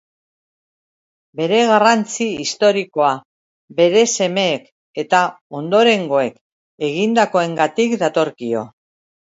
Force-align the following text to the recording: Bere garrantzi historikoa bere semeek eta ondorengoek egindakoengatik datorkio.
Bere 1.41 1.57
garrantzi 1.71 2.25
historikoa 2.45 3.11
bere 3.81 4.01
semeek 4.15 4.67
eta 5.05 5.23
ondorengoek 5.61 6.43
egindakoengatik 6.91 7.99
datorkio. 8.07 8.69